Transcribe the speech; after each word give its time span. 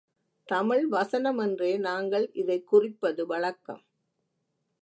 தமிழ் 0.43 0.87
வசனம் 0.87 1.37
என்றே 1.37 1.77
நாங்கள் 1.77 2.31
இதைக் 2.33 2.67
குறிப்பது 2.67 3.25
வழக்கம். 3.25 3.83